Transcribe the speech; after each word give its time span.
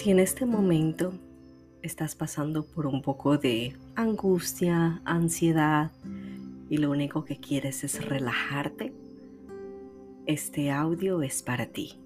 Si 0.00 0.10
en 0.10 0.18
este 0.18 0.46
momento 0.46 1.12
estás 1.82 2.14
pasando 2.14 2.64
por 2.64 2.86
un 2.86 3.02
poco 3.02 3.36
de 3.36 3.76
angustia, 3.96 5.02
ansiedad 5.04 5.90
y 6.70 6.78
lo 6.78 6.90
único 6.90 7.26
que 7.26 7.36
quieres 7.36 7.84
es 7.84 8.02
relajarte, 8.02 8.94
este 10.24 10.70
audio 10.70 11.20
es 11.20 11.42
para 11.42 11.66
ti. 11.66 11.98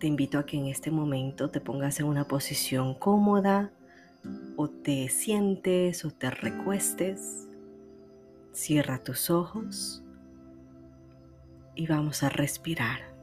Te 0.00 0.08
invito 0.08 0.40
a 0.40 0.46
que 0.46 0.56
en 0.56 0.66
este 0.66 0.90
momento 0.90 1.48
te 1.48 1.60
pongas 1.60 2.00
en 2.00 2.06
una 2.06 2.24
posición 2.24 2.94
cómoda 2.94 3.70
o 4.56 4.68
te 4.68 5.08
sientes 5.10 6.04
o 6.04 6.10
te 6.10 6.28
recuestes. 6.28 7.46
Cierra 8.52 8.98
tus 9.04 9.30
ojos 9.30 10.02
y 11.76 11.86
vamos 11.86 12.24
a 12.24 12.30
respirar. 12.30 13.17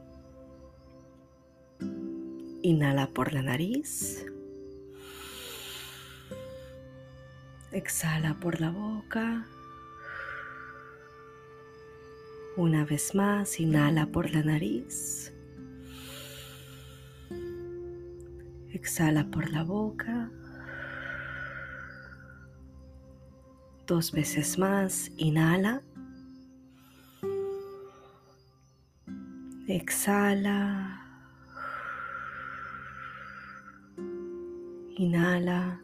Inhala 2.66 3.06
por 3.06 3.32
la 3.32 3.42
nariz. 3.42 4.26
Exhala 7.70 8.34
por 8.40 8.60
la 8.60 8.72
boca. 8.72 9.46
Una 12.56 12.84
vez 12.84 13.14
más, 13.14 13.60
inhala 13.60 14.06
por 14.06 14.32
la 14.32 14.42
nariz. 14.42 15.32
Exhala 18.72 19.30
por 19.30 19.48
la 19.48 19.62
boca. 19.62 20.28
Dos 23.86 24.10
veces 24.10 24.58
más, 24.58 25.12
inhala. 25.16 25.82
Exhala. 29.68 31.05
Inhala. 34.98 35.82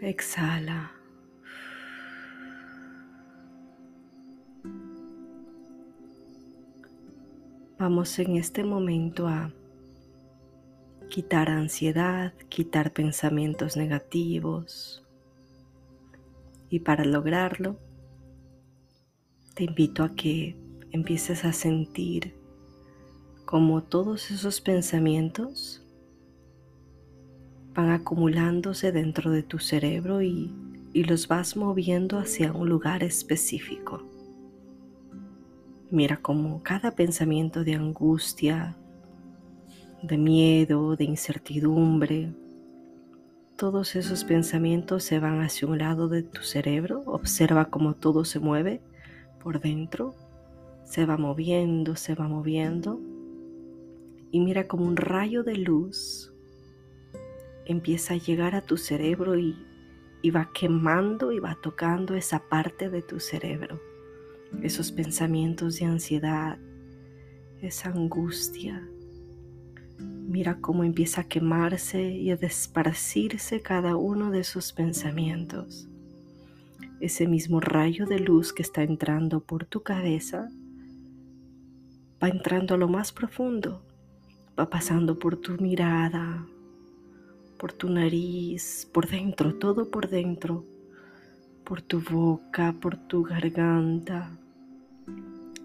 Exhala. 0.00 0.92
Vamos 7.78 8.18
en 8.18 8.36
este 8.36 8.64
momento 8.64 9.28
a 9.28 9.52
quitar 11.10 11.50
ansiedad, 11.50 12.32
quitar 12.48 12.94
pensamientos 12.94 13.76
negativos. 13.76 15.04
Y 16.70 16.80
para 16.80 17.04
lograrlo, 17.04 17.78
te 19.52 19.64
invito 19.64 20.02
a 20.02 20.14
que 20.14 20.56
empieces 20.92 21.44
a 21.44 21.52
sentir 21.52 22.45
como 23.46 23.82
todos 23.82 24.30
esos 24.30 24.60
pensamientos 24.60 25.82
van 27.74 27.90
acumulándose 27.90 28.92
dentro 28.92 29.30
de 29.30 29.42
tu 29.42 29.58
cerebro 29.58 30.20
y, 30.20 30.54
y 30.92 31.04
los 31.04 31.28
vas 31.28 31.56
moviendo 31.56 32.18
hacia 32.18 32.52
un 32.52 32.68
lugar 32.68 33.02
específico. 33.02 34.02
Mira 35.90 36.18
como 36.18 36.62
cada 36.62 36.90
pensamiento 36.90 37.64
de 37.64 37.74
angustia, 37.74 38.76
de 40.02 40.18
miedo, 40.18 40.96
de 40.96 41.04
incertidumbre, 41.04 42.34
todos 43.56 43.96
esos 43.96 44.24
pensamientos 44.24 45.02
se 45.02 45.18
van 45.18 45.40
hacia 45.40 45.66
un 45.66 45.78
lado 45.78 46.08
de 46.08 46.22
tu 46.22 46.42
cerebro. 46.42 47.02
Observa 47.06 47.70
cómo 47.70 47.94
todo 47.94 48.26
se 48.26 48.38
mueve 48.38 48.82
por 49.42 49.60
dentro. 49.60 50.14
Se 50.84 51.06
va 51.06 51.16
moviendo, 51.16 51.96
se 51.96 52.14
va 52.14 52.28
moviendo. 52.28 53.00
Y 54.30 54.40
mira 54.40 54.66
como 54.66 54.84
un 54.84 54.96
rayo 54.96 55.42
de 55.42 55.56
luz 55.56 56.32
empieza 57.64 58.14
a 58.14 58.18
llegar 58.18 58.54
a 58.54 58.62
tu 58.62 58.76
cerebro 58.76 59.38
y, 59.38 59.56
y 60.22 60.30
va 60.30 60.50
quemando 60.52 61.32
y 61.32 61.40
va 61.40 61.58
tocando 61.60 62.14
esa 62.14 62.48
parte 62.48 62.90
de 62.90 63.02
tu 63.02 63.18
cerebro 63.18 63.80
esos 64.62 64.92
pensamientos 64.92 65.78
de 65.78 65.86
ansiedad, 65.86 66.58
esa 67.60 67.90
angustia. 67.90 68.86
Mira 69.98 70.60
cómo 70.60 70.84
empieza 70.84 71.22
a 71.22 71.28
quemarse 71.28 72.02
y 72.02 72.30
a 72.30 72.36
desparcirse 72.36 73.62
cada 73.62 73.96
uno 73.96 74.30
de 74.30 74.40
esos 74.40 74.72
pensamientos. 74.72 75.88
Ese 77.00 77.26
mismo 77.26 77.60
rayo 77.60 78.06
de 78.06 78.18
luz 78.18 78.52
que 78.52 78.62
está 78.62 78.82
entrando 78.82 79.40
por 79.40 79.66
tu 79.66 79.82
cabeza 79.82 80.48
va 82.22 82.28
entrando 82.28 82.74
a 82.74 82.78
lo 82.78 82.88
más 82.88 83.12
profundo, 83.12 83.82
va 84.58 84.70
pasando 84.70 85.18
por 85.18 85.36
tu 85.36 85.52
mirada, 85.60 86.46
por 87.58 87.72
tu 87.72 87.88
nariz, 87.88 88.88
por 88.92 89.08
dentro, 89.08 89.54
todo 89.54 89.90
por 89.90 90.08
dentro 90.08 90.64
por 91.66 91.82
tu 91.82 92.00
boca, 92.00 92.76
por 92.80 92.96
tu 92.96 93.24
garganta 93.24 94.30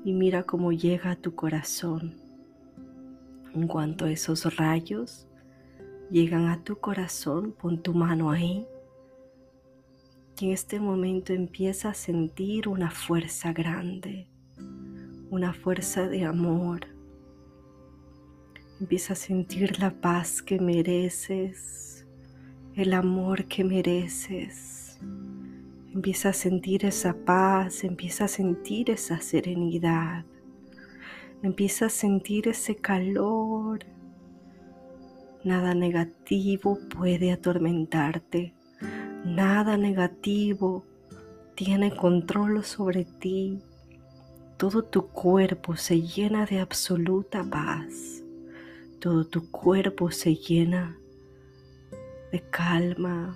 y 0.03 0.13
mira 0.13 0.41
cómo 0.41 0.71
llega 0.71 1.11
a 1.11 1.15
tu 1.15 1.35
corazón. 1.35 2.15
En 3.53 3.67
cuanto 3.67 4.07
esos 4.07 4.55
rayos 4.57 5.27
llegan 6.09 6.47
a 6.47 6.63
tu 6.63 6.79
corazón, 6.79 7.51
pon 7.51 7.83
tu 7.83 7.93
mano 7.93 8.31
ahí 8.31 8.65
y 10.39 10.45
en 10.45 10.51
este 10.53 10.79
momento 10.79 11.33
empieza 11.33 11.89
a 11.89 11.93
sentir 11.93 12.67
una 12.67 12.89
fuerza 12.89 13.53
grande, 13.53 14.27
una 15.29 15.53
fuerza 15.53 16.07
de 16.09 16.25
amor. 16.25 16.87
Empieza 18.81 19.13
a 19.13 19.15
sentir 19.15 19.79
la 19.79 19.91
paz 19.91 20.41
que 20.41 20.59
mereces, 20.59 22.05
el 22.75 22.93
amor 22.93 23.45
que 23.45 23.63
mereces 23.63 24.81
Empieza 25.93 26.29
a 26.29 26.33
sentir 26.33 26.85
esa 26.85 27.13
paz, 27.13 27.83
empieza 27.83 28.23
a 28.23 28.27
sentir 28.29 28.89
esa 28.89 29.19
serenidad, 29.19 30.23
empieza 31.43 31.87
a 31.87 31.89
sentir 31.89 32.47
ese 32.47 32.77
calor. 32.77 33.79
Nada 35.43 35.73
negativo 35.73 36.79
puede 36.97 37.33
atormentarte, 37.33 38.53
nada 39.25 39.75
negativo 39.75 40.85
tiene 41.55 41.93
control 41.93 42.63
sobre 42.63 43.03
ti. 43.03 43.59
Todo 44.55 44.83
tu 44.83 45.07
cuerpo 45.07 45.75
se 45.75 46.01
llena 46.01 46.45
de 46.45 46.61
absoluta 46.61 47.43
paz. 47.43 48.20
Todo 49.01 49.25
tu 49.25 49.49
cuerpo 49.49 50.11
se 50.11 50.35
llena 50.35 50.95
de 52.31 52.39
calma, 52.51 53.35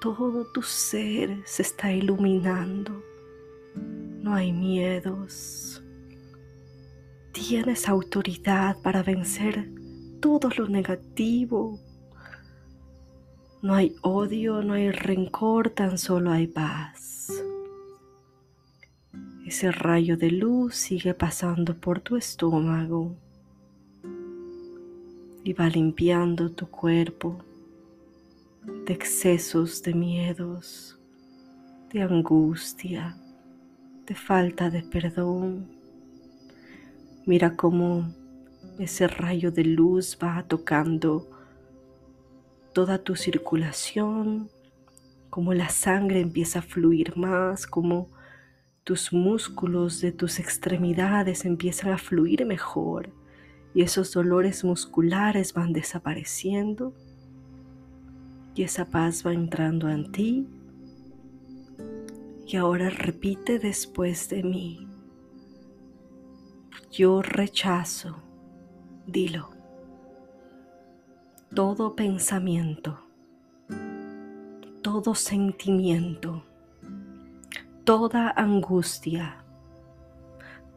todo 0.00 0.44
tu 0.52 0.62
ser 0.62 1.42
se 1.44 1.62
está 1.62 1.92
iluminando. 1.92 3.04
No 4.20 4.34
hay 4.34 4.50
miedos. 4.50 5.80
Tienes 7.30 7.88
autoridad 7.88 8.82
para 8.82 9.04
vencer 9.04 9.70
todo 10.20 10.50
lo 10.56 10.66
negativo. 10.66 11.78
No 13.62 13.74
hay 13.74 13.94
odio, 14.02 14.60
no 14.60 14.74
hay 14.74 14.90
rencor, 14.90 15.70
tan 15.70 15.98
solo 15.98 16.32
hay 16.32 16.48
paz. 16.48 17.28
Ese 19.46 19.70
rayo 19.70 20.16
de 20.16 20.32
luz 20.32 20.74
sigue 20.74 21.14
pasando 21.14 21.76
por 21.76 22.00
tu 22.00 22.16
estómago 22.16 23.14
y 25.46 25.52
va 25.52 25.68
limpiando 25.68 26.50
tu 26.50 26.68
cuerpo 26.68 27.38
de 28.84 28.92
excesos 28.92 29.80
de 29.80 29.94
miedos, 29.94 30.98
de 31.92 32.02
angustia, 32.02 33.16
de 34.08 34.16
falta 34.16 34.70
de 34.70 34.82
perdón. 34.82 35.70
Mira 37.26 37.54
cómo 37.54 38.12
ese 38.80 39.06
rayo 39.06 39.52
de 39.52 39.62
luz 39.62 40.18
va 40.20 40.42
tocando 40.48 41.30
toda 42.72 42.98
tu 42.98 43.14
circulación, 43.14 44.50
como 45.30 45.54
la 45.54 45.68
sangre 45.68 46.22
empieza 46.22 46.58
a 46.58 46.62
fluir 46.62 47.16
más, 47.16 47.68
como 47.68 48.08
tus 48.82 49.12
músculos 49.12 50.00
de 50.00 50.10
tus 50.10 50.40
extremidades 50.40 51.44
empiezan 51.44 51.92
a 51.92 51.98
fluir 51.98 52.44
mejor 52.46 53.12
y 53.76 53.82
esos 53.82 54.10
dolores 54.10 54.64
musculares 54.64 55.52
van 55.52 55.74
desapareciendo 55.74 56.94
y 58.54 58.62
esa 58.62 58.86
paz 58.86 59.22
va 59.26 59.34
entrando 59.34 59.90
en 59.90 60.10
ti. 60.12 60.48
Y 62.46 62.56
ahora 62.56 62.88
repite 62.88 63.58
después 63.58 64.30
de 64.30 64.42
mí. 64.42 64.88
Yo 66.90 67.20
rechazo, 67.20 68.16
dilo, 69.06 69.50
todo 71.54 71.94
pensamiento, 71.94 72.98
todo 74.80 75.14
sentimiento, 75.14 76.44
toda 77.84 78.30
angustia, 78.30 79.44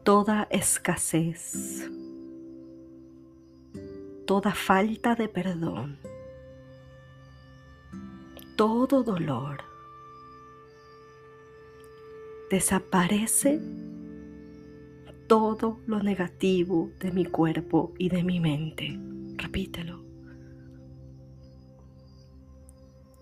toda 0.02 0.46
escasez, 0.50 1.90
toda 4.30 4.54
falta 4.54 5.16
de 5.16 5.28
perdón, 5.28 5.98
todo 8.54 9.02
dolor 9.02 9.64
desaparece 12.48 13.60
todo 15.26 15.80
lo 15.88 16.00
negativo 16.00 16.92
de 17.00 17.10
mi 17.10 17.24
cuerpo 17.24 17.92
y 17.98 18.08
de 18.08 18.22
mi 18.22 18.38
mente. 18.38 18.96
Repítelo. 19.34 20.04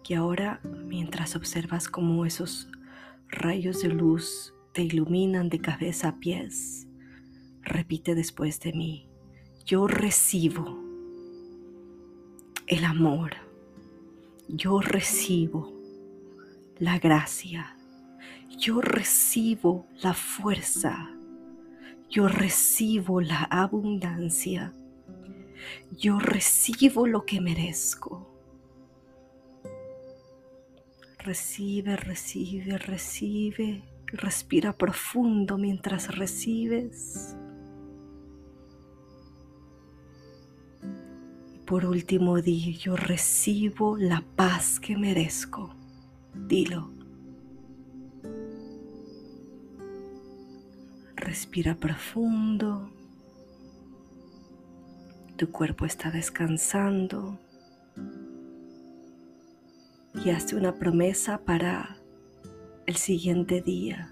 Y 0.06 0.12
ahora, 0.12 0.60
mientras 0.62 1.36
observas 1.36 1.88
cómo 1.88 2.26
esos 2.26 2.68
rayos 3.28 3.80
de 3.80 3.88
luz 3.88 4.52
te 4.74 4.82
iluminan 4.82 5.48
de 5.48 5.58
cabeza 5.58 6.08
a 6.08 6.16
pies, 6.18 6.86
repite 7.62 8.14
después 8.14 8.60
de 8.60 8.74
mí, 8.74 9.08
yo 9.64 9.86
recibo 9.86 10.86
el 12.68 12.84
amor, 12.84 13.32
yo 14.46 14.80
recibo 14.80 15.72
la 16.78 16.98
gracia, 16.98 17.74
yo 18.58 18.80
recibo 18.82 19.86
la 20.02 20.12
fuerza, 20.12 21.10
yo 22.10 22.28
recibo 22.28 23.20
la 23.22 23.44
abundancia, 23.44 24.74
yo 25.98 26.18
recibo 26.18 27.06
lo 27.06 27.24
que 27.24 27.40
merezco. 27.40 28.28
Recibe, 31.18 31.96
recibe, 31.96 32.78
recibe. 32.78 33.82
Respira 34.10 34.72
profundo 34.72 35.58
mientras 35.58 36.16
recibes. 36.16 37.36
Por 41.68 41.84
último, 41.84 42.40
di, 42.40 42.78
yo 42.78 42.96
recibo 42.96 43.98
la 43.98 44.24
paz 44.36 44.80
que 44.80 44.96
merezco. 44.96 45.74
Dilo. 46.32 46.90
Respira 51.14 51.74
profundo. 51.74 52.90
Tu 55.36 55.50
cuerpo 55.50 55.84
está 55.84 56.10
descansando 56.10 57.38
y 60.24 60.30
hazte 60.30 60.56
una 60.56 60.74
promesa 60.76 61.44
para 61.44 61.98
el 62.86 62.96
siguiente 62.96 63.60
día. 63.60 64.10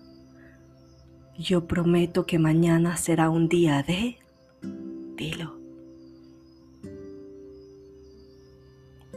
Yo 1.38 1.67
prometo 1.67 2.26
que 2.26 2.38
mañana 2.38 2.99
será 2.99 3.31
un 3.31 3.49
día 3.49 3.82
de... 3.82 4.19
Dilo. 5.17 5.65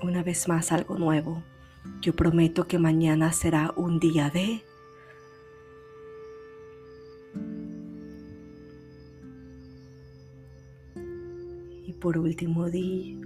Una 0.02 0.24
vez 0.24 0.48
más 0.48 0.72
algo 0.72 0.98
nuevo. 0.98 1.44
Yo 2.02 2.16
prometo 2.16 2.68
que 2.68 2.80
mañana 2.80 3.34
será 3.34 3.74
un 3.76 4.00
día 4.00 4.30
de... 4.30 4.64
Y 11.86 11.94
por 11.94 12.18
último, 12.18 12.70
di, 12.70 13.20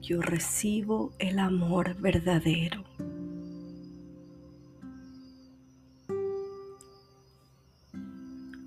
yo 0.00 0.22
recibo 0.22 1.12
el 1.18 1.38
amor 1.38 1.94
verdadero. 2.00 2.84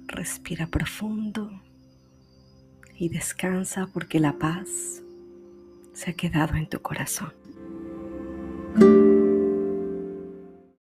Respira 0.05 0.67
profundo 0.67 1.49
y 2.95 3.09
descansa 3.09 3.89
porque 3.91 4.19
la 4.19 4.37
paz 4.37 5.03
se 5.93 6.11
ha 6.11 6.13
quedado 6.13 6.55
en 6.55 6.67
tu 6.67 6.81
corazón. 6.81 7.33